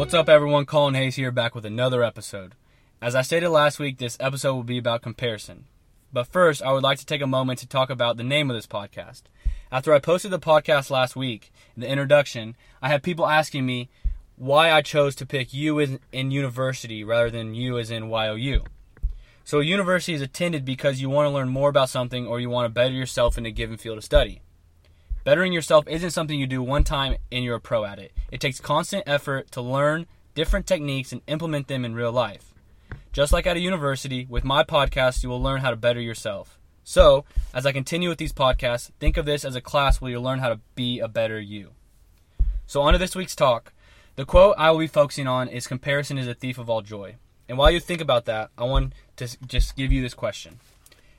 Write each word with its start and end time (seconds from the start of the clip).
What's 0.00 0.14
up, 0.14 0.30
everyone? 0.30 0.64
Colin 0.64 0.94
Hayes 0.94 1.16
here, 1.16 1.30
back 1.30 1.54
with 1.54 1.66
another 1.66 2.02
episode. 2.02 2.54
As 3.02 3.14
I 3.14 3.20
stated 3.20 3.50
last 3.50 3.78
week, 3.78 3.98
this 3.98 4.16
episode 4.18 4.54
will 4.54 4.62
be 4.62 4.78
about 4.78 5.02
comparison. 5.02 5.66
But 6.10 6.26
first, 6.26 6.62
I 6.62 6.72
would 6.72 6.82
like 6.82 6.98
to 7.00 7.04
take 7.04 7.20
a 7.20 7.26
moment 7.26 7.58
to 7.58 7.68
talk 7.68 7.90
about 7.90 8.16
the 8.16 8.24
name 8.24 8.48
of 8.48 8.56
this 8.56 8.66
podcast. 8.66 9.24
After 9.70 9.92
I 9.92 9.98
posted 9.98 10.30
the 10.30 10.38
podcast 10.38 10.88
last 10.88 11.16
week, 11.16 11.52
in 11.76 11.82
the 11.82 11.86
introduction, 11.86 12.56
I 12.80 12.88
had 12.88 13.02
people 13.02 13.28
asking 13.28 13.66
me 13.66 13.90
why 14.36 14.72
I 14.72 14.80
chose 14.80 15.14
to 15.16 15.26
pick 15.26 15.52
U 15.52 15.78
in, 15.78 16.00
in 16.12 16.30
university 16.30 17.04
rather 17.04 17.28
than 17.28 17.54
U 17.54 17.78
as 17.78 17.90
in 17.90 18.08
YOU. 18.08 18.64
So, 19.44 19.60
a 19.60 19.64
university 19.64 20.14
is 20.14 20.22
attended 20.22 20.64
because 20.64 21.02
you 21.02 21.10
want 21.10 21.26
to 21.26 21.30
learn 21.30 21.50
more 21.50 21.68
about 21.68 21.90
something 21.90 22.26
or 22.26 22.40
you 22.40 22.48
want 22.48 22.64
to 22.64 22.70
better 22.70 22.94
yourself 22.94 23.36
in 23.36 23.44
a 23.44 23.50
given 23.50 23.76
field 23.76 23.98
of 23.98 24.04
study. 24.04 24.40
Bettering 25.22 25.52
yourself 25.52 25.86
isn't 25.86 26.12
something 26.12 26.38
you 26.38 26.46
do 26.46 26.62
one 26.62 26.82
time 26.82 27.16
and 27.30 27.44
you're 27.44 27.56
a 27.56 27.60
pro 27.60 27.84
at 27.84 27.98
it. 27.98 28.12
It 28.32 28.40
takes 28.40 28.58
constant 28.58 29.04
effort 29.06 29.50
to 29.52 29.60
learn 29.60 30.06
different 30.34 30.66
techniques 30.66 31.12
and 31.12 31.20
implement 31.26 31.68
them 31.68 31.84
in 31.84 31.94
real 31.94 32.12
life. 32.12 32.54
Just 33.12 33.32
like 33.32 33.46
at 33.46 33.56
a 33.56 33.60
university, 33.60 34.26
with 34.30 34.44
my 34.44 34.64
podcast, 34.64 35.22
you 35.22 35.28
will 35.28 35.42
learn 35.42 35.60
how 35.60 35.70
to 35.70 35.76
better 35.76 36.00
yourself. 36.00 36.58
So, 36.84 37.24
as 37.52 37.66
I 37.66 37.72
continue 37.72 38.08
with 38.08 38.18
these 38.18 38.32
podcasts, 38.32 38.90
think 38.98 39.18
of 39.18 39.26
this 39.26 39.44
as 39.44 39.54
a 39.54 39.60
class 39.60 40.00
where 40.00 40.10
you'll 40.10 40.22
learn 40.22 40.38
how 40.38 40.48
to 40.48 40.60
be 40.74 41.00
a 41.00 41.08
better 41.08 41.38
you. 41.38 41.72
So, 42.66 42.80
on 42.80 42.94
to 42.94 42.98
this 42.98 43.14
week's 43.14 43.36
talk. 43.36 43.72
The 44.16 44.24
quote 44.24 44.54
I 44.58 44.70
will 44.70 44.78
be 44.78 44.86
focusing 44.86 45.26
on 45.26 45.48
is 45.48 45.66
Comparison 45.66 46.18
is 46.18 46.28
a 46.28 46.34
thief 46.34 46.56
of 46.56 46.70
all 46.70 46.82
joy. 46.82 47.16
And 47.48 47.58
while 47.58 47.70
you 47.70 47.80
think 47.80 48.00
about 48.00 48.24
that, 48.24 48.50
I 48.56 48.64
want 48.64 48.94
to 49.16 49.28
just 49.46 49.76
give 49.76 49.92
you 49.92 50.00
this 50.00 50.14
question 50.14 50.60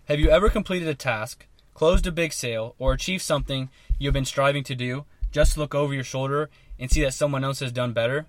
Have 0.05 0.19
you 0.19 0.29
ever 0.29 0.49
completed 0.49 0.87
a 0.87 0.95
task, 0.95 1.45
closed 1.81 2.05
a 2.05 2.11
big 2.11 2.31
sale, 2.31 2.75
or 2.77 2.93
achieved 2.93 3.23
something 3.23 3.67
you've 3.97 4.13
been 4.13 4.23
striving 4.23 4.63
to 4.63 4.75
do 4.75 5.03
just 5.31 5.57
look 5.57 5.73
over 5.73 5.95
your 5.95 6.03
shoulder 6.03 6.47
and 6.77 6.91
see 6.91 7.01
that 7.01 7.11
someone 7.11 7.43
else 7.43 7.59
has 7.59 7.71
done 7.71 7.91
better? 7.91 8.27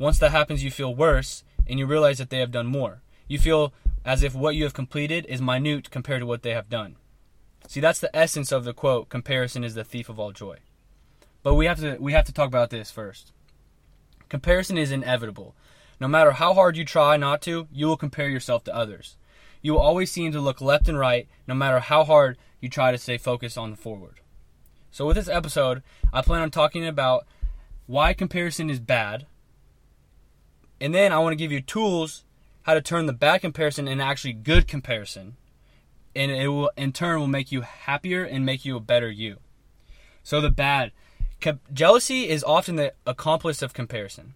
Once 0.00 0.18
that 0.18 0.32
happens, 0.32 0.64
you 0.64 0.70
feel 0.72 0.92
worse 0.92 1.44
and 1.68 1.78
you 1.78 1.86
realize 1.86 2.18
that 2.18 2.30
they 2.30 2.40
have 2.40 2.50
done 2.50 2.66
more. 2.66 3.00
You 3.28 3.38
feel 3.38 3.72
as 4.04 4.24
if 4.24 4.34
what 4.34 4.56
you 4.56 4.64
have 4.64 4.74
completed 4.74 5.24
is 5.26 5.40
minute 5.40 5.92
compared 5.92 6.22
to 6.22 6.26
what 6.26 6.42
they 6.42 6.54
have 6.54 6.68
done. 6.68 6.96
See, 7.68 7.78
that's 7.78 8.00
the 8.00 8.14
essence 8.16 8.50
of 8.50 8.64
the 8.64 8.74
quote, 8.74 9.08
comparison 9.08 9.62
is 9.62 9.74
the 9.74 9.84
thief 9.84 10.08
of 10.08 10.18
all 10.18 10.32
joy. 10.32 10.56
But 11.44 11.54
we 11.54 11.66
have 11.66 11.78
to 11.78 11.98
we 12.00 12.14
have 12.14 12.24
to 12.24 12.32
talk 12.32 12.48
about 12.48 12.70
this 12.70 12.90
first. 12.90 13.30
Comparison 14.28 14.76
is 14.76 14.90
inevitable. 14.90 15.54
No 16.00 16.08
matter 16.08 16.32
how 16.32 16.52
hard 16.52 16.76
you 16.76 16.84
try 16.84 17.16
not 17.16 17.42
to, 17.42 17.68
you 17.72 17.86
will 17.86 17.96
compare 17.96 18.28
yourself 18.28 18.64
to 18.64 18.74
others. 18.74 19.14
You 19.62 19.72
will 19.72 19.80
always 19.80 20.10
seem 20.10 20.32
to 20.32 20.40
look 20.40 20.60
left 20.60 20.88
and 20.88 20.98
right 20.98 21.28
no 21.46 21.54
matter 21.54 21.80
how 21.80 22.04
hard 22.04 22.36
you 22.60 22.68
try 22.68 22.92
to 22.92 22.98
stay 22.98 23.16
focused 23.16 23.56
on 23.56 23.70
the 23.70 23.76
forward. 23.76 24.20
So 24.90 25.06
with 25.06 25.16
this 25.16 25.28
episode, 25.28 25.82
I 26.12 26.20
plan 26.20 26.42
on 26.42 26.50
talking 26.50 26.86
about 26.86 27.26
why 27.86 28.12
comparison 28.12 28.68
is 28.68 28.78
bad, 28.78 29.26
and 30.80 30.94
then 30.94 31.12
I 31.12 31.18
want 31.18 31.32
to 31.32 31.36
give 31.36 31.52
you 31.52 31.60
tools 31.60 32.24
how 32.62 32.74
to 32.74 32.82
turn 32.82 33.06
the 33.06 33.12
bad 33.12 33.40
comparison 33.40 33.88
into 33.88 34.04
actually 34.04 34.34
good 34.34 34.68
comparison. 34.68 35.36
And 36.14 36.30
it 36.30 36.48
will, 36.48 36.70
in 36.76 36.92
turn, 36.92 37.18
will 37.18 37.26
make 37.26 37.50
you 37.50 37.62
happier 37.62 38.22
and 38.22 38.44
make 38.44 38.64
you 38.64 38.76
a 38.76 38.80
better 38.80 39.10
you. 39.10 39.38
So 40.22 40.40
the 40.40 40.50
bad. 40.50 40.92
Jealousy 41.72 42.28
is 42.28 42.44
often 42.44 42.76
the 42.76 42.92
accomplice 43.06 43.62
of 43.62 43.72
comparison. 43.72 44.34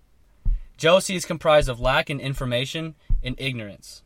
Jealousy 0.76 1.14
is 1.14 1.24
comprised 1.24 1.68
of 1.68 1.78
lack 1.78 2.10
in 2.10 2.18
information 2.18 2.94
and 3.22 3.36
ignorance. 3.38 4.02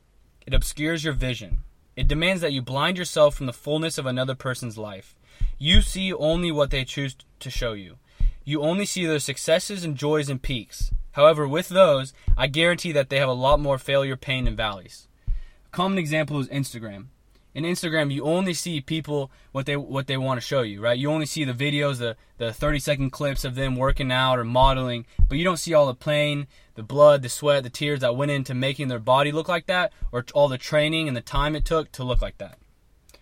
It 0.46 0.54
obscures 0.54 1.04
your 1.04 1.12
vision. 1.12 1.58
It 1.96 2.08
demands 2.08 2.40
that 2.40 2.52
you 2.52 2.62
blind 2.62 2.96
yourself 2.96 3.34
from 3.34 3.46
the 3.46 3.52
fullness 3.52 3.98
of 3.98 4.06
another 4.06 4.34
person's 4.34 4.78
life. 4.78 5.14
You 5.58 5.82
see 5.82 6.12
only 6.12 6.50
what 6.50 6.70
they 6.70 6.84
choose 6.84 7.16
to 7.40 7.50
show 7.50 7.72
you. 7.72 7.98
You 8.44 8.62
only 8.62 8.86
see 8.86 9.04
their 9.04 9.18
successes 9.18 9.84
and 9.84 9.96
joys 9.96 10.28
and 10.28 10.40
peaks. 10.40 10.90
However, 11.12 11.46
with 11.46 11.68
those, 11.68 12.12
I 12.36 12.46
guarantee 12.46 12.92
that 12.92 13.10
they 13.10 13.18
have 13.18 13.28
a 13.28 13.32
lot 13.32 13.60
more 13.60 13.78
failure, 13.78 14.16
pain, 14.16 14.46
and 14.46 14.56
valleys. 14.56 15.08
A 15.28 15.70
common 15.70 15.98
example 15.98 16.38
is 16.40 16.48
Instagram. 16.48 17.06
In 17.52 17.64
Instagram, 17.64 18.12
you 18.12 18.24
only 18.24 18.54
see 18.54 18.80
people 18.80 19.30
what 19.50 19.66
they 19.66 19.76
what 19.76 20.06
they 20.06 20.16
want 20.16 20.40
to 20.40 20.46
show 20.46 20.62
you, 20.62 20.80
right? 20.80 20.98
You 20.98 21.10
only 21.10 21.26
see 21.26 21.44
the 21.44 21.52
videos, 21.52 21.98
the 21.98 22.16
the 22.38 22.52
30 22.52 22.78
second 22.78 23.10
clips 23.10 23.44
of 23.44 23.56
them 23.56 23.74
working 23.74 24.12
out 24.12 24.38
or 24.38 24.44
modeling, 24.44 25.04
but 25.28 25.36
you 25.36 25.44
don't 25.44 25.56
see 25.56 25.74
all 25.74 25.86
the 25.86 25.94
pain, 25.94 26.46
the 26.74 26.84
blood, 26.84 27.22
the 27.22 27.28
sweat, 27.28 27.64
the 27.64 27.70
tears 27.70 28.00
that 28.00 28.14
went 28.14 28.30
into 28.30 28.54
making 28.54 28.88
their 28.88 29.00
body 29.00 29.32
look 29.32 29.48
like 29.48 29.66
that, 29.66 29.92
or 30.12 30.24
all 30.32 30.48
the 30.48 30.58
training 30.58 31.08
and 31.08 31.16
the 31.16 31.20
time 31.20 31.56
it 31.56 31.64
took 31.64 31.90
to 31.92 32.04
look 32.04 32.22
like 32.22 32.38
that. 32.38 32.58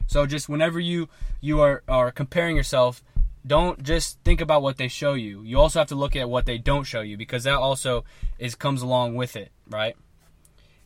So 0.06 0.26
just 0.26 0.48
whenever 0.48 0.78
you 0.78 1.08
you 1.40 1.60
are 1.60 1.82
are 1.88 2.10
comparing 2.10 2.54
yourself, 2.54 3.02
don't 3.46 3.82
just 3.82 4.18
think 4.24 4.42
about 4.42 4.62
what 4.62 4.76
they 4.76 4.88
show 4.88 5.14
you. 5.14 5.42
You 5.42 5.58
also 5.58 5.78
have 5.78 5.88
to 5.88 5.94
look 5.94 6.14
at 6.14 6.28
what 6.28 6.44
they 6.44 6.58
don't 6.58 6.84
show 6.84 7.00
you 7.00 7.16
because 7.16 7.44
that 7.44 7.56
also 7.56 8.04
is 8.38 8.54
comes 8.54 8.82
along 8.82 9.14
with 9.14 9.36
it, 9.36 9.52
right? 9.70 9.96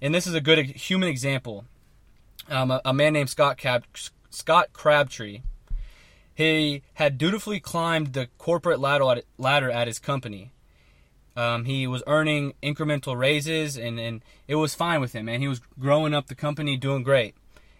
And 0.01 0.15
this 0.15 0.27
is 0.27 0.35
a 0.35 0.41
good 0.41 0.65
human 0.65 1.09
example. 1.09 1.65
Um, 2.49 2.71
a, 2.71 2.81
a, 2.85 2.93
man 2.93 3.13
named 3.13 3.31
Scott 3.31 3.57
Cab- 3.57 3.85
Scott 4.31 4.73
Crabtree. 4.73 5.43
He 6.35 6.83
had 6.95 7.19
dutifully 7.19 7.61
climbed 7.61 8.15
the 8.15 8.29
corporate 8.39 8.81
ladder 8.81 9.11
at, 9.11 9.25
ladder 9.39 9.71
at 9.71 9.87
his 9.87 9.99
company. 9.99 10.53
Um, 11.37 11.65
he 11.65 11.87
was 11.87 12.03
earning 12.07 12.55
incremental 12.63 13.17
raises, 13.17 13.77
and, 13.77 13.99
and 13.99 14.23
it 14.49 14.57
was 14.57 14.75
fine 14.75 15.01
with 15.01 15.15
him, 15.15 15.29
and 15.29 15.43
he 15.43 15.49
was 15.49 15.61
growing 15.79 16.15
up 16.15 16.27
the 16.27 16.35
company, 16.35 16.77
doing 16.77 17.03
great. 17.03 17.35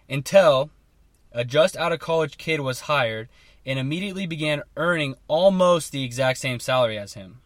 Until 0.09 0.71
a 1.31 1.43
just 1.43 1.75
out 1.77 1.91
of 1.91 1.99
college 1.99 2.37
kid 2.37 2.59
was 2.59 2.81
hired 2.81 3.29
and 3.65 3.79
immediately 3.79 4.27
began 4.27 4.63
earning 4.77 5.15
almost 5.27 5.91
the 5.91 6.03
exact 6.03 6.39
same 6.39 6.59
salary 6.59 6.97
as 6.97 7.13
him. 7.13 7.39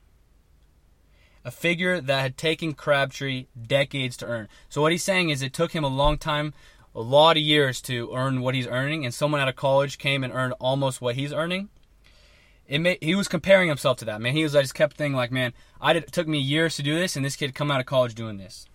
A 1.45 1.51
figure 1.51 2.01
that 2.01 2.21
had 2.21 2.37
taken 2.37 2.73
Crabtree 2.73 3.45
decades 3.61 4.17
to 4.17 4.25
earn. 4.25 4.49
So, 4.67 4.81
what 4.81 4.91
he's 4.91 5.03
saying 5.03 5.29
is 5.29 5.41
it 5.41 5.53
took 5.53 5.71
him 5.71 5.85
a 5.85 5.87
long 5.87 6.17
time, 6.17 6.53
a 6.97 7.01
lot 7.01 7.37
of 7.37 7.43
years 7.43 7.79
to 7.79 8.11
earn 8.15 8.41
what 8.41 8.55
he's 8.55 8.65
earning, 8.65 9.05
and 9.05 9.13
someone 9.13 9.39
out 9.39 9.47
of 9.47 9.55
college 9.55 9.99
came 9.99 10.23
and 10.23 10.33
earned 10.33 10.53
almost 10.59 10.99
what 10.99 11.13
he's 11.13 11.31
earning. 11.31 11.69
It 12.67 12.79
may, 12.79 12.97
he 12.99 13.13
was 13.13 13.27
comparing 13.27 13.69
himself 13.69 13.97
to 13.97 14.05
that, 14.05 14.19
man. 14.19 14.33
He 14.33 14.41
was, 14.41 14.55
I 14.55 14.61
just 14.61 14.73
kept 14.73 14.97
thinking, 14.97 15.15
like, 15.15 15.31
man, 15.31 15.53
I 15.79 15.93
did, 15.93 16.05
it 16.05 16.11
took 16.11 16.27
me 16.27 16.39
years 16.39 16.75
to 16.75 16.81
do 16.81 16.97
this, 16.97 17.15
and 17.15 17.23
this 17.23 17.35
kid 17.35 17.53
come 17.53 17.69
out 17.69 17.79
of 17.79 17.85
college 17.85 18.15
doing 18.15 18.37
this. 18.37 18.65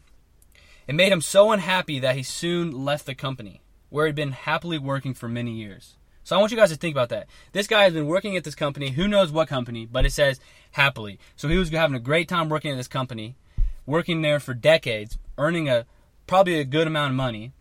It 0.87 0.94
made 0.94 1.11
him 1.11 1.21
so 1.21 1.50
unhappy 1.50 1.99
that 1.99 2.15
he 2.15 2.22
soon 2.22 2.71
left 2.71 3.06
the 3.06 3.16
company, 3.16 3.61
where 3.91 4.06
he'd 4.06 4.15
been 4.15 4.31
happily 4.31 4.78
working 4.78 5.15
for 5.15 5.28
many 5.28 5.50
years. 5.50 5.97
So 6.22 6.37
I 6.37 6.38
want 6.38 6.53
you 6.53 6.59
guys 6.59 6.71
to 6.71 6.77
think 6.77 6.94
about 6.94 7.09
that. 7.09 7.27
This 7.50 7.66
guy 7.66 7.82
has 7.82 7.93
been 7.93 8.06
working 8.06 8.37
at 8.37 8.44
this 8.44 8.55
company, 8.55 8.91
who 8.91 9.09
knows 9.09 9.32
what 9.32 9.49
company, 9.49 9.84
but 9.84 10.06
it 10.06 10.12
says 10.12 10.38
happily. 10.71 11.19
So 11.34 11.49
he 11.49 11.59
was 11.59 11.71
having 11.71 11.97
a 11.97 12.00
great 12.00 12.28
time 12.28 12.49
working 12.49 12.71
at 12.71 12.77
this 12.77 12.87
company, 12.87 13.34
working 13.84 14.22
there 14.22 14.38
for 14.38 14.55
decades, 14.55 15.19
earning 15.37 15.69
a 15.69 15.87
probably 16.28 16.61
a 16.61 16.65
good 16.65 16.87
amount 16.87 17.11
of 17.11 17.16
money, 17.16 17.53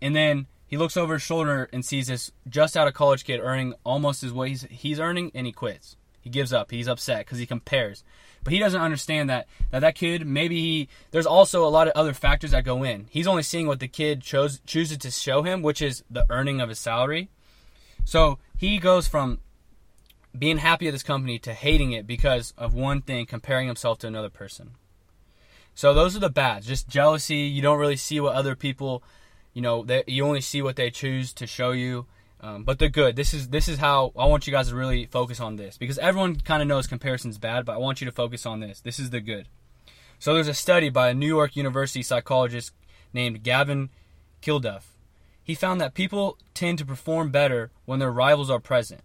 and 0.00 0.14
then 0.14 0.46
he 0.66 0.76
looks 0.76 0.96
over 0.96 1.14
his 1.14 1.22
shoulder 1.22 1.68
and 1.72 1.84
sees 1.84 2.06
this 2.06 2.30
just 2.48 2.76
out 2.76 2.88
of 2.88 2.94
college 2.94 3.24
kid 3.24 3.40
earning 3.42 3.74
almost 3.84 4.22
as 4.22 4.32
what 4.32 4.48
he's, 4.48 4.62
he's 4.70 5.00
earning, 5.00 5.30
and 5.34 5.46
he 5.46 5.52
quits. 5.52 5.96
He 6.20 6.30
gives 6.30 6.52
up. 6.52 6.70
He's 6.70 6.88
upset 6.88 7.26
because 7.26 7.38
he 7.38 7.46
compares. 7.46 8.04
But 8.44 8.52
he 8.52 8.58
doesn't 8.58 8.80
understand 8.80 9.30
that, 9.30 9.46
that 9.70 9.80
that 9.80 9.94
kid 9.94 10.26
maybe 10.26 10.60
he 10.60 10.88
there's 11.10 11.26
also 11.26 11.66
a 11.66 11.68
lot 11.68 11.88
of 11.88 11.94
other 11.94 12.12
factors 12.14 12.50
that 12.50 12.64
go 12.64 12.82
in. 12.82 13.06
He's 13.10 13.26
only 13.26 13.42
seeing 13.42 13.66
what 13.66 13.80
the 13.80 13.88
kid 13.88 14.22
chose 14.22 14.60
chooses 14.66 14.98
to 14.98 15.10
show 15.10 15.42
him, 15.42 15.62
which 15.62 15.82
is 15.82 16.04
the 16.10 16.26
earning 16.30 16.60
of 16.60 16.68
his 16.68 16.78
salary 16.78 17.30
so 18.04 18.38
he 18.56 18.78
goes 18.78 19.06
from 19.06 19.40
being 20.36 20.58
happy 20.58 20.86
at 20.86 20.92
this 20.92 21.02
company 21.02 21.38
to 21.40 21.52
hating 21.52 21.92
it 21.92 22.06
because 22.06 22.54
of 22.56 22.74
one 22.74 23.02
thing, 23.02 23.26
comparing 23.26 23.66
himself 23.66 23.98
to 23.98 24.06
another 24.06 24.30
person. 24.30 24.72
So 25.74 25.94
those 25.94 26.16
are 26.16 26.20
the 26.20 26.30
bads. 26.30 26.66
Just 26.66 26.88
jealousy. 26.88 27.36
You 27.36 27.62
don't 27.62 27.78
really 27.78 27.96
see 27.96 28.20
what 28.20 28.34
other 28.34 28.54
people, 28.54 29.02
you 29.52 29.62
know, 29.62 29.84
they, 29.84 30.04
you 30.06 30.24
only 30.24 30.40
see 30.40 30.62
what 30.62 30.76
they 30.76 30.90
choose 30.90 31.32
to 31.34 31.46
show 31.46 31.72
you. 31.72 32.06
Um, 32.42 32.64
but 32.64 32.78
they're 32.78 32.88
good. 32.88 33.16
This 33.16 33.34
is 33.34 33.48
this 33.48 33.68
is 33.68 33.78
how 33.78 34.12
I 34.18 34.24
want 34.24 34.46
you 34.46 34.50
guys 34.50 34.70
to 34.70 34.74
really 34.74 35.04
focus 35.04 35.40
on 35.40 35.56
this 35.56 35.76
because 35.76 35.98
everyone 35.98 36.36
kind 36.36 36.62
of 36.62 36.68
knows 36.68 36.86
comparison's 36.86 37.36
bad, 37.36 37.66
but 37.66 37.74
I 37.74 37.76
want 37.76 38.00
you 38.00 38.06
to 38.06 38.12
focus 38.12 38.46
on 38.46 38.60
this. 38.60 38.80
This 38.80 38.98
is 38.98 39.10
the 39.10 39.20
good. 39.20 39.46
So 40.18 40.32
there's 40.32 40.48
a 40.48 40.54
study 40.54 40.88
by 40.88 41.10
a 41.10 41.14
New 41.14 41.26
York 41.26 41.54
University 41.54 42.02
psychologist 42.02 42.72
named 43.12 43.42
Gavin 43.42 43.90
Kilduff 44.40 44.84
he 45.50 45.54
found 45.56 45.80
that 45.80 45.94
people 45.94 46.38
tend 46.54 46.78
to 46.78 46.86
perform 46.86 47.30
better 47.30 47.72
when 47.84 47.98
their 47.98 48.12
rivals 48.12 48.50
are 48.50 48.60
present, 48.60 49.00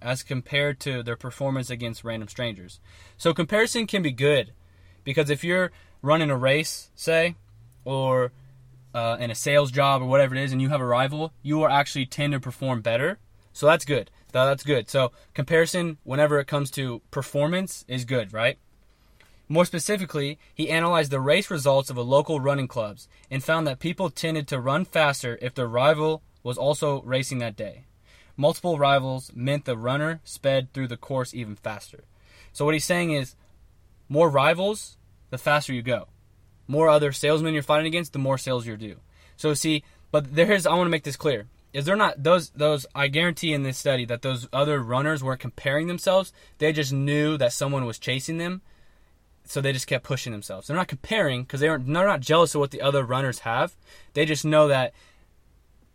as 0.00 0.22
compared 0.22 0.78
to 0.78 1.02
their 1.02 1.16
performance 1.16 1.70
against 1.70 2.04
random 2.04 2.28
strangers. 2.28 2.78
So 3.16 3.34
comparison 3.34 3.88
can 3.88 4.00
be 4.00 4.12
good, 4.12 4.52
because 5.02 5.28
if 5.28 5.42
you're 5.42 5.72
running 6.00 6.30
a 6.30 6.36
race, 6.36 6.90
say, 6.94 7.34
or 7.84 8.30
uh, 8.94 9.16
in 9.20 9.30
a 9.30 9.34
sales 9.34 9.70
job 9.70 10.02
or 10.02 10.06
whatever 10.06 10.34
it 10.34 10.42
is, 10.42 10.52
and 10.52 10.62
you 10.62 10.68
have 10.68 10.80
a 10.80 10.86
rival, 10.86 11.32
you 11.42 11.56
will 11.56 11.68
actually 11.68 12.06
tend 12.06 12.32
to 12.32 12.40
perform 12.40 12.80
better. 12.80 13.18
So 13.52 13.66
that's 13.66 13.84
good. 13.84 14.10
That's 14.32 14.62
good. 14.62 14.88
So 14.88 15.12
comparison, 15.34 15.98
whenever 16.04 16.38
it 16.38 16.46
comes 16.46 16.70
to 16.72 17.00
performance, 17.10 17.84
is 17.88 18.04
good, 18.04 18.32
right? 18.32 18.58
More 19.48 19.64
specifically, 19.64 20.38
he 20.54 20.68
analyzed 20.68 21.10
the 21.10 21.20
race 21.20 21.50
results 21.50 21.88
of 21.88 21.96
a 21.96 22.02
local 22.02 22.38
running 22.38 22.68
clubs 22.68 23.08
and 23.30 23.42
found 23.42 23.66
that 23.66 23.78
people 23.78 24.10
tended 24.10 24.46
to 24.48 24.60
run 24.60 24.84
faster 24.84 25.38
if 25.40 25.54
their 25.54 25.66
rival 25.66 26.22
was 26.42 26.58
also 26.58 27.00
racing 27.02 27.38
that 27.38 27.56
day. 27.56 27.84
Multiple 28.36 28.78
rivals 28.78 29.32
meant 29.34 29.64
the 29.64 29.76
runner 29.76 30.20
sped 30.22 30.72
through 30.72 30.88
the 30.88 30.98
course 30.98 31.34
even 31.34 31.56
faster. 31.56 32.04
So 32.52 32.64
what 32.64 32.74
he's 32.74 32.84
saying 32.84 33.12
is 33.12 33.34
more 34.08 34.28
rivals 34.28 34.96
the 35.30 35.38
faster 35.38 35.72
you 35.72 35.82
go. 35.82 36.08
More 36.68 36.88
other 36.88 37.10
salesmen 37.12 37.54
you're 37.54 37.62
fighting 37.62 37.86
against, 37.86 38.12
the 38.12 38.18
more 38.18 38.38
sales 38.38 38.66
you 38.66 38.76
do. 38.76 38.96
So 39.36 39.54
see, 39.54 39.82
but 40.10 40.34
there's 40.34 40.66
I 40.66 40.74
want 40.74 40.86
to 40.86 40.90
make 40.90 41.04
this 41.04 41.16
clear. 41.16 41.46
Is 41.72 41.84
they're 41.84 41.96
not 41.96 42.22
those 42.22 42.50
those 42.50 42.86
I 42.94 43.08
guarantee 43.08 43.52
in 43.52 43.62
this 43.62 43.78
study 43.78 44.04
that 44.06 44.22
those 44.22 44.48
other 44.52 44.82
runners 44.82 45.22
weren't 45.22 45.40
comparing 45.40 45.86
themselves. 45.86 46.32
They 46.58 46.72
just 46.72 46.92
knew 46.92 47.36
that 47.38 47.52
someone 47.52 47.84
was 47.84 47.98
chasing 47.98 48.38
them. 48.38 48.62
So 49.44 49.60
they 49.60 49.72
just 49.72 49.86
kept 49.86 50.04
pushing 50.04 50.32
themselves. 50.32 50.66
They're 50.66 50.76
not 50.76 50.88
comparing 50.88 51.42
because 51.42 51.60
they 51.60 51.68
aren't 51.68 51.86
they're 51.86 52.06
not 52.06 52.20
jealous 52.20 52.54
of 52.54 52.60
what 52.60 52.70
the 52.70 52.82
other 52.82 53.02
runners 53.02 53.40
have. 53.40 53.76
They 54.12 54.24
just 54.24 54.44
know 54.44 54.68
that 54.68 54.92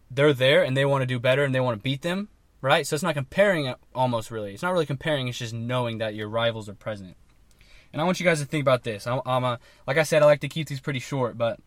they're 0.10 0.34
there 0.34 0.64
and 0.64 0.78
they 0.78 0.86
want 0.86 1.02
to 1.02 1.08
do 1.08 1.20
better 1.20 1.44
and 1.44 1.54
they 1.54 1.60
want 1.60 1.78
to 1.78 1.84
beat 1.84 2.02
them, 2.02 2.30
right? 2.62 2.86
So 2.86 2.96
it's 2.96 3.04
not 3.04 3.16
comparing 3.16 3.68
uh, 3.68 3.76
almost 3.94 4.32
really. 4.32 4.54
It's 4.54 4.64
not 4.64 4.74
really 4.74 4.86
comparing. 4.86 5.28
It's 5.28 5.38
just 5.38 5.54
knowing 5.54 6.00
that 6.00 6.16
your 6.16 6.30
rivals 6.30 6.70
are 6.70 6.74
present. 6.74 7.16
And 7.94 8.02
I 8.02 8.06
want 8.06 8.20
you 8.20 8.26
guys 8.26 8.40
to 8.40 8.46
think 8.46 8.64
about 8.64 8.84
this. 8.84 9.06
I'm, 9.06 9.22
I'm 9.26 9.44
a, 9.44 9.60
like 9.88 9.98
I 9.98 10.04
said, 10.04 10.24
I 10.24 10.26
like 10.26 10.42
to 10.42 10.50
keep 10.50 10.68
these 10.68 10.82
pretty 10.82 11.00
short, 11.00 11.38
but 11.38 11.60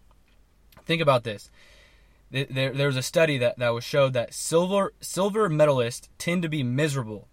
think 0.85 1.01
about 1.01 1.23
this. 1.23 1.51
There, 2.31 2.73
there 2.73 2.89
was 2.89 2.97
a 2.97 3.03
study 3.03 3.39
that, 3.39 3.59
that 3.59 3.73
was 3.73 3.85
showed 3.85 4.13
that 4.15 4.35
silver 4.35 4.93
silver 5.01 5.49
medalists 5.49 6.09
tend 6.19 6.43
to 6.43 6.49
be 6.49 6.65
miserable 6.65 7.29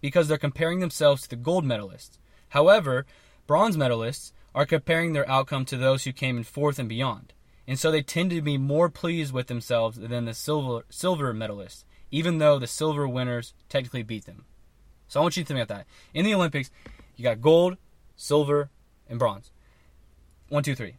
because 0.00 0.26
they're 0.26 0.36
comparing 0.36 0.80
themselves 0.80 1.22
to 1.22 1.30
the 1.30 1.36
gold 1.36 1.64
medalists. 1.64 2.18
However, 2.48 3.06
bronze 3.46 3.76
medalists 3.76 4.32
are 4.52 4.66
comparing 4.66 5.12
their 5.12 5.28
outcome 5.30 5.64
to 5.66 5.76
those 5.76 6.02
who 6.02 6.12
came 6.12 6.36
in 6.36 6.42
fourth 6.42 6.80
and 6.80 6.88
beyond. 6.88 7.32
And 7.68 7.78
so 7.78 7.92
they 7.92 8.02
tend 8.02 8.30
to 8.30 8.42
be 8.42 8.58
more 8.58 8.90
pleased 8.90 9.32
with 9.32 9.46
themselves 9.46 9.96
than 9.96 10.24
the 10.24 10.34
silver 10.34 10.84
silver 10.90 11.32
medalists, 11.32 11.84
even 12.10 12.38
though 12.38 12.58
the 12.58 12.66
silver 12.66 13.06
winners 13.06 13.54
technically 13.68 14.02
beat 14.02 14.26
them. 14.26 14.44
So 15.06 15.20
I 15.20 15.22
want 15.22 15.36
you 15.36 15.44
to 15.44 15.46
think 15.46 15.60
about 15.60 15.76
that. 15.76 15.86
In 16.12 16.24
the 16.24 16.34
Olympics, 16.34 16.70
you 17.16 17.22
got 17.22 17.40
gold, 17.40 17.76
silver, 18.22 18.70
and 19.08 19.18
bronze. 19.18 19.50
One, 20.48 20.62
two, 20.62 20.74
three. 20.74 20.96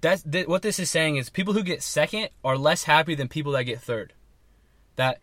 That's 0.00 0.22
th- 0.22 0.46
what 0.46 0.62
this 0.62 0.78
is 0.78 0.88
saying 0.88 1.16
is 1.16 1.28
people 1.28 1.52
who 1.52 1.62
get 1.62 1.82
second 1.82 2.28
are 2.44 2.56
less 2.56 2.84
happy 2.84 3.14
than 3.14 3.28
people 3.28 3.52
that 3.52 3.64
get 3.64 3.80
third. 3.80 4.12
That 4.96 5.18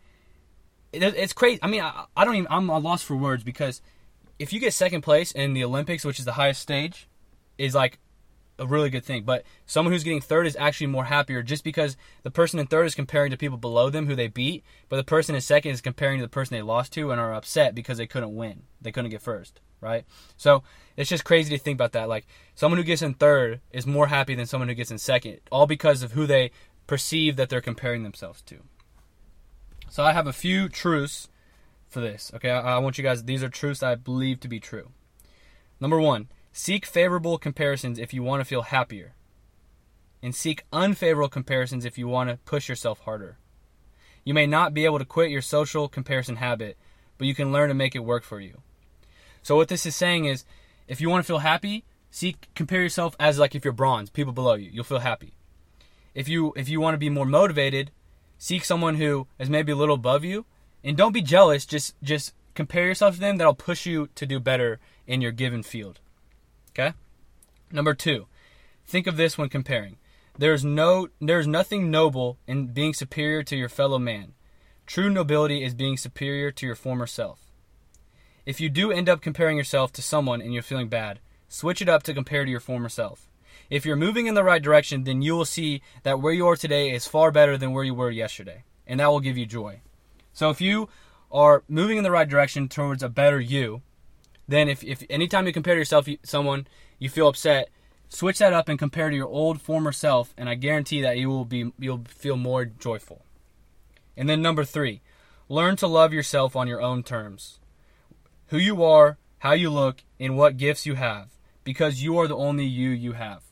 it, 0.91 1.01
it's 1.03 1.33
crazy. 1.33 1.59
I 1.63 1.67
mean, 1.67 1.81
I, 1.81 2.05
I 2.15 2.25
don't 2.25 2.35
even. 2.35 2.47
I'm 2.49 2.67
lost 2.67 3.05
for 3.05 3.15
words 3.15 3.43
because 3.43 3.81
if 4.37 4.51
you 4.51 4.59
get 4.59 4.73
second 4.73 5.01
place 5.01 5.31
in 5.31 5.53
the 5.53 5.63
Olympics, 5.63 6.03
which 6.03 6.19
is 6.19 6.25
the 6.25 6.33
highest 6.33 6.61
stage, 6.61 7.07
is 7.57 7.73
like 7.73 7.99
a 8.59 8.65
really 8.65 8.89
good 8.89 9.05
thing. 9.05 9.23
But 9.23 9.43
someone 9.65 9.93
who's 9.93 10.03
getting 10.03 10.21
third 10.21 10.47
is 10.47 10.57
actually 10.59 10.87
more 10.87 11.05
happier 11.05 11.41
just 11.43 11.63
because 11.63 11.95
the 12.23 12.31
person 12.31 12.59
in 12.59 12.67
third 12.67 12.87
is 12.87 12.95
comparing 12.95 13.31
to 13.31 13.37
people 13.37 13.57
below 13.57 13.89
them 13.89 14.07
who 14.07 14.15
they 14.15 14.27
beat, 14.27 14.63
but 14.89 14.97
the 14.97 15.03
person 15.03 15.35
in 15.35 15.41
second 15.41 15.71
is 15.71 15.81
comparing 15.81 16.19
to 16.19 16.25
the 16.25 16.29
person 16.29 16.55
they 16.55 16.61
lost 16.61 16.91
to 16.93 17.11
and 17.11 17.21
are 17.21 17.33
upset 17.33 17.73
because 17.73 17.97
they 17.97 18.07
couldn't 18.07 18.35
win. 18.35 18.63
They 18.81 18.91
couldn't 18.91 19.11
get 19.11 19.21
first, 19.21 19.61
right? 19.85 20.03
So 20.35 20.63
it's 20.97 21.09
just 21.09 21.23
crazy 21.23 21.55
to 21.55 21.63
think 21.63 21.77
about 21.77 21.93
that. 21.93 22.09
Like 22.09 22.25
someone 22.55 22.77
who 22.77 22.83
gets 22.83 23.01
in 23.01 23.13
third 23.13 23.61
is 23.71 23.87
more 23.87 24.07
happy 24.07 24.35
than 24.35 24.45
someone 24.45 24.67
who 24.67 24.75
gets 24.75 24.91
in 24.91 24.97
second, 24.97 25.39
all 25.51 25.67
because 25.67 26.03
of 26.03 26.11
who 26.11 26.25
they 26.25 26.51
perceive 26.87 27.37
that 27.37 27.49
they're 27.49 27.61
comparing 27.61 28.03
themselves 28.03 28.41
to. 28.43 28.57
So 29.89 30.03
I 30.03 30.11
have 30.11 30.27
a 30.27 30.33
few 30.33 30.67
truths 30.67 31.29
for 31.87 32.01
this. 32.01 32.31
Okay, 32.35 32.49
I, 32.49 32.75
I 32.75 32.77
want 32.79 32.97
you 32.97 33.03
guys. 33.03 33.23
These 33.23 33.43
are 33.43 33.49
truths 33.49 33.81
I 33.83 33.95
believe 33.95 34.41
to 34.41 34.47
be 34.47 34.59
true. 34.59 34.89
Number 35.79 35.99
one, 35.99 36.27
Seek 36.57 36.85
favorable 36.85 37.37
comparisons 37.37 37.99
if 37.99 38.13
you 38.13 38.23
want 38.23 38.39
to 38.39 38.45
feel 38.45 38.61
happier, 38.61 39.13
and 40.23 40.33
seek 40.33 40.63
unfavorable 40.71 41.27
comparisons 41.27 41.83
if 41.83 41.97
you 41.97 42.07
want 42.07 42.29
to 42.29 42.37
push 42.45 42.69
yourself 42.69 43.01
harder. 43.01 43.37
You 44.23 44.33
may 44.33 44.47
not 44.47 44.73
be 44.73 44.85
able 44.85 44.99
to 44.99 45.03
quit 45.03 45.31
your 45.31 45.41
social 45.41 45.89
comparison 45.89 46.37
habit, 46.37 46.77
but 47.17 47.27
you 47.27 47.35
can 47.35 47.51
learn 47.51 47.67
to 47.67 47.75
make 47.75 47.93
it 47.93 48.05
work 48.05 48.23
for 48.23 48.39
you. 48.39 48.61
So 49.45 49.55
what 49.55 49.67
this 49.67 49.85
is 49.85 49.95
saying 49.95 50.25
is 50.25 50.43
if 50.87 50.99
you 50.99 51.07
want 51.07 51.23
to 51.23 51.27
feel 51.27 51.37
happy, 51.37 51.83
seek 52.09 52.47
compare 52.55 52.81
yourself 52.81 53.15
as 53.19 53.37
like 53.37 53.53
if 53.53 53.63
you're 53.63 53.73
bronze, 53.73 54.09
people 54.09 54.33
below 54.33 54.55
you, 54.55 54.71
you'll 54.73 54.83
feel 54.83 55.05
happy. 55.11 55.33
If 56.15 56.27
you 56.27 56.51
if 56.55 56.67
you 56.67 56.81
want 56.81 56.95
to 56.95 57.05
be 57.05 57.11
more 57.11 57.27
motivated, 57.27 57.91
seek 58.39 58.65
someone 58.65 58.95
who 58.95 59.27
is 59.37 59.47
maybe 59.47 59.71
a 59.71 59.75
little 59.75 59.93
above 59.93 60.23
you 60.23 60.47
and 60.83 60.97
don't 60.97 61.11
be 61.11 61.21
jealous, 61.21 61.63
just 61.63 61.93
just 62.01 62.33
compare 62.55 62.87
yourself 62.87 63.13
to 63.15 63.19
them 63.21 63.37
that'll 63.37 63.53
push 63.53 63.85
you 63.85 64.09
to 64.15 64.25
do 64.25 64.39
better 64.39 64.79
in 65.05 65.21
your 65.21 65.31
given 65.31 65.61
field. 65.61 65.99
Okay? 66.71 66.95
Number 67.71 67.93
2. 67.93 68.25
Think 68.87 69.05
of 69.05 69.15
this 69.15 69.37
when 69.37 69.49
comparing. 69.49 69.97
There's 70.35 70.65
no 70.65 71.09
there's 71.21 71.45
nothing 71.45 71.91
noble 71.91 72.39
in 72.47 72.73
being 72.73 72.95
superior 72.95 73.43
to 73.43 73.55
your 73.55 73.69
fellow 73.69 73.99
man. 73.99 74.33
True 74.87 75.11
nobility 75.11 75.63
is 75.63 75.75
being 75.75 75.97
superior 75.97 76.49
to 76.49 76.65
your 76.65 76.75
former 76.75 77.05
self. 77.05 77.44
If 78.45 78.61
you 78.61 78.69
do 78.69 78.91
end 78.91 79.09
up 79.09 79.21
comparing 79.21 79.57
yourself 79.57 79.91
to 79.93 80.03
someone 80.03 80.39
and 80.39 80.53
you're 80.53 80.61
feeling 80.61 80.87
bad, 80.87 81.19
switch 81.47 81.81
it 81.81 81.89
up 81.89 82.03
to 82.03 82.13
compare 82.13 82.45
to 82.45 82.51
your 82.51 82.59
former 82.59 82.89
self. 82.89 83.27
If 83.71 83.85
you're 83.85 83.95
moving 83.95 84.27
in 84.27 84.35
the 84.35 84.43
right 84.43 84.61
direction, 84.61 85.03
then 85.03 85.23
you 85.23 85.35
will 85.35 85.45
see 85.45 85.81
that 86.03 86.21
where 86.21 86.33
you 86.33 86.45
are 86.47 86.55
today 86.55 86.91
is 86.91 87.07
far 87.07 87.31
better 87.31 87.57
than 87.57 87.73
where 87.73 87.83
you 87.83 87.95
were 87.95 88.11
yesterday, 88.11 88.63
and 88.85 88.99
that 88.99 89.07
will 89.07 89.19
give 89.19 89.37
you 89.37 89.47
joy. 89.47 89.81
So 90.31 90.51
if 90.51 90.61
you 90.61 90.89
are 91.31 91.63
moving 91.67 91.97
in 91.97 92.03
the 92.03 92.11
right 92.11 92.29
direction 92.29 92.67
towards 92.69 93.01
a 93.01 93.09
better 93.09 93.39
you, 93.39 93.81
then 94.47 94.69
if, 94.69 94.83
if 94.83 95.03
anytime 95.09 95.47
you 95.47 95.53
compare 95.53 95.77
yourself 95.77 96.05
to 96.05 96.19
someone, 96.21 96.67
you 96.99 97.09
feel 97.09 97.27
upset, 97.27 97.69
switch 98.09 98.37
that 98.37 98.53
up 98.53 98.69
and 98.69 98.77
compare 98.77 99.09
to 99.09 99.15
your 99.15 99.27
old 99.27 99.59
former 99.59 99.91
self, 99.91 100.35
and 100.37 100.47
I 100.47 100.53
guarantee 100.53 101.01
that 101.01 101.17
you 101.17 101.29
will 101.29 101.45
be 101.45 101.71
you'll 101.79 102.03
feel 102.07 102.37
more 102.37 102.65
joyful. 102.65 103.25
And 104.15 104.29
then 104.29 104.43
number 104.43 104.63
three, 104.63 105.01
learn 105.49 105.77
to 105.77 105.87
love 105.87 106.13
yourself 106.13 106.55
on 106.55 106.67
your 106.67 106.81
own 106.81 107.01
terms. 107.01 107.59
Who 108.47 108.57
you 108.57 108.83
are, 108.83 109.17
how 109.39 109.53
you 109.53 109.69
look, 109.69 110.03
and 110.19 110.37
what 110.37 110.57
gifts 110.57 110.85
you 110.85 110.95
have, 110.95 111.29
because 111.63 112.03
you 112.03 112.17
are 112.17 112.27
the 112.27 112.35
only 112.35 112.65
you 112.65 112.89
you 112.89 113.13
have. 113.13 113.43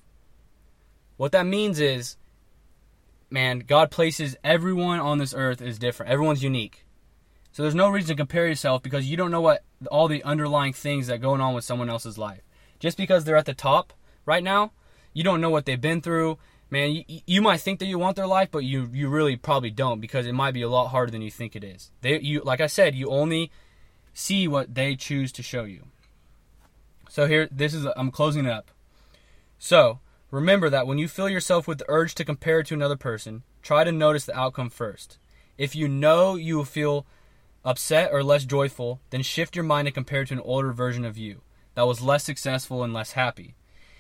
What 1.18 1.32
that 1.32 1.46
means 1.46 1.80
is, 1.80 2.18
man, 3.30 3.60
God 3.60 3.92
places 3.92 4.36
everyone 4.44 5.00
on 5.00 5.18
this 5.18 5.34
earth 5.36 5.62
is 5.62 5.80
different. 5.80 6.12
Everyone's 6.12 6.44
unique. 6.44 6.86
So 7.52 7.62
there's 7.62 7.76
no 7.76 7.90
reason 7.90 8.10
to 8.10 8.16
compare 8.16 8.48
yourself 8.48 8.82
because 8.82 9.06
you 9.06 9.16
don't 9.16 9.32
know 9.32 9.42
what 9.42 9.64
all 9.92 10.08
the 10.08 10.24
underlying 10.24 10.74
things 10.74 11.08
that 11.08 11.22
going 11.22 11.42
on 11.42 11.54
with 11.54 11.64
someone 11.64 11.90
else's 11.90 12.18
life. 12.18 12.42
Just 12.80 12.98
because 12.98 13.24
they're 13.24 13.36
at 13.36 13.46
the 13.46 13.54
top 13.54 13.94
right 14.26 14.44
now, 14.44 14.72
you 15.14 15.24
don't 15.24 15.40
know 15.40 15.52
what 15.52 15.66
they've 15.66 15.80
been 15.80 16.02
through. 16.02 16.40
Man, 16.72 16.92
you, 16.92 17.22
you 17.28 17.42
might 17.42 17.62
think 17.62 17.78
that 17.80 17.86
you 17.86 18.00
want 18.00 18.16
their 18.16 18.26
life, 18.26 18.50
but 18.52 18.64
you 18.64 18.90
you 18.92 19.08
really 19.08 19.36
probably 19.36 19.70
don't 19.70 20.00
because 20.00 20.26
it 20.26 20.34
might 20.34 20.56
be 20.56 20.64
a 20.64 20.70
lot 20.70 20.88
harder 20.88 21.12
than 21.12 21.22
you 21.22 21.30
think 21.30 21.56
it 21.56 21.64
is. 21.64 21.92
They 22.02 22.20
you 22.20 22.42
like 22.44 22.60
I 22.60 22.68
said, 22.68 22.96
you 22.96 23.12
only 23.12 23.52
see 24.14 24.48
what 24.48 24.76
they 24.76 24.96
choose 24.96 25.32
to 25.34 25.44
show 25.44 25.64
you. 25.64 25.84
So 27.10 27.28
here 27.28 27.48
this 27.52 27.74
is 27.74 27.86
I'm 27.96 28.12
closing 28.12 28.46
it 28.46 28.52
up. 28.52 28.72
So, 29.60 30.00
remember 30.30 30.70
that 30.70 30.88
when 30.88 30.98
you 30.98 31.08
feel 31.08 31.30
yourself 31.30 31.68
with 31.68 31.78
the 31.78 31.86
urge 31.88 32.16
to 32.16 32.26
compare 32.26 32.64
to 32.64 32.74
another 32.74 32.98
person, 32.98 33.44
try 33.62 33.84
to 33.84 33.92
notice 33.92 34.26
the 34.26 34.38
outcome 34.38 34.70
first. 34.70 35.18
If 35.58 35.76
you 35.76 35.88
know 35.88 36.36
you 36.36 36.58
will 36.58 36.66
feel 36.66 37.06
upset 37.64 38.10
or 38.12 38.24
less 38.24 38.44
joyful, 38.44 39.00
then 39.10 39.22
shift 39.22 39.56
your 39.56 39.64
mind 39.64 39.88
and 39.88 39.96
compare 39.96 40.26
to 40.26 40.34
an 40.34 40.40
older 40.42 40.74
version 40.74 41.06
of 41.06 41.18
you 41.18 41.42
that 41.76 41.88
was 41.88 42.02
less 42.02 42.24
successful 42.24 42.84
and 42.84 42.94
less 42.94 43.14
happy. 43.14 43.56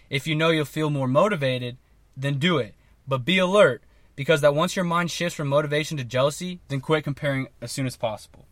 If 0.09 0.27
you 0.27 0.35
know 0.35 0.49
you'll 0.49 0.65
feel 0.65 0.89
more 0.89 1.07
motivated, 1.07 1.77
then 2.15 2.39
do 2.39 2.57
it. 2.57 2.75
But 3.07 3.25
be 3.25 3.37
alert 3.37 3.83
because 4.15 4.41
that 4.41 4.55
once 4.55 4.75
your 4.75 4.85
mind 4.85 5.11
shifts 5.11 5.35
from 5.35 5.47
motivation 5.47 5.97
to 5.97 6.03
jealousy, 6.03 6.59
then 6.67 6.81
quit 6.81 7.03
comparing 7.03 7.47
as 7.61 7.71
soon 7.71 7.87
as 7.87 7.97
possible. 7.97 8.45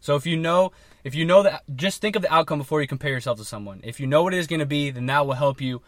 So 0.00 0.16
if 0.16 0.26
you 0.26 0.36
know 0.36 0.72
if 1.04 1.14
you 1.14 1.24
know 1.24 1.42
that 1.42 1.62
just 1.74 2.00
think 2.00 2.16
of 2.16 2.22
the 2.22 2.32
outcome 2.32 2.58
before 2.58 2.80
you 2.80 2.86
compare 2.86 3.12
yourself 3.12 3.38
to 3.38 3.44
someone. 3.44 3.80
If 3.82 4.00
you 4.00 4.06
know 4.06 4.22
what 4.22 4.34
it 4.34 4.38
is 4.38 4.46
going 4.46 4.60
to 4.60 4.66
be, 4.66 4.90
then 4.90 5.06
that 5.06 5.26
will 5.26 5.34
help 5.34 5.60
you 5.60 5.80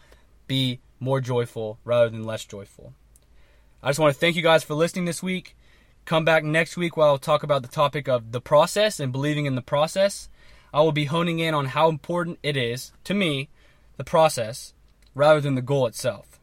be 0.47 0.79
more 0.99 1.21
joyful 1.21 1.77
rather 1.83 2.09
than 2.09 2.23
less 2.23 2.45
joyful. 2.45 2.93
I 3.81 3.89
just 3.89 3.99
want 3.99 4.13
to 4.13 4.19
thank 4.19 4.35
you 4.35 4.41
guys 4.41 4.63
for 4.63 4.73
listening 4.73 5.05
this 5.05 5.21
week. 5.21 5.55
Come 6.05 6.25
back 6.25 6.43
next 6.43 6.77
week 6.77 6.97
where 6.97 7.07
I'll 7.07 7.17
talk 7.17 7.43
about 7.43 7.61
the 7.61 7.67
topic 7.67 8.07
of 8.07 8.31
the 8.31 8.41
process 8.41 8.99
and 8.99 9.11
believing 9.11 9.45
in 9.45 9.55
the 9.55 9.61
process. 9.61 10.29
I 10.73 10.81
will 10.81 10.91
be 10.91 11.05
honing 11.05 11.39
in 11.39 11.53
on 11.53 11.67
how 11.67 11.89
important 11.89 12.39
it 12.41 12.57
is, 12.57 12.91
to 13.03 13.13
me, 13.13 13.49
the 13.97 14.03
process, 14.03 14.73
rather 15.13 15.39
than 15.39 15.55
the 15.55 15.61
goal 15.61 15.85
itself. 15.85 16.39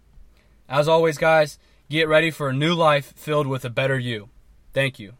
As 0.69 0.87
always, 0.87 1.19
guys, 1.19 1.59
get 1.89 2.09
ready 2.09 2.31
for 2.31 2.49
a 2.49 2.55
new 2.55 2.75
life 2.75 3.13
filled 3.17 3.49
with 3.49 3.65
a 3.65 3.71
better 3.71 3.99
you. 3.99 4.29
Thank 4.73 5.01
you. 5.01 5.15